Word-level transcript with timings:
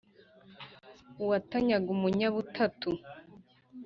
uwatanyaga 1.21 1.87
umunyabutatu 1.95 2.89